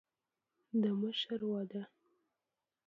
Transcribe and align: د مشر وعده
د 0.81 0.83
مشر 0.99 1.31
وعده 1.51 1.81